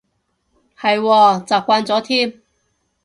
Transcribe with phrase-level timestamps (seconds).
[0.79, 2.41] 係喎，習慣咗添